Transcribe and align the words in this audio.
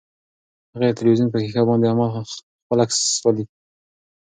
هغې 0.73 0.89
د 0.91 0.95
تلویزیون 0.99 1.29
په 1.31 1.37
ښیښه 1.41 1.63
باندې 1.67 1.87
خپل 2.63 2.77
عکس 2.83 2.99
ولید. 3.25 3.49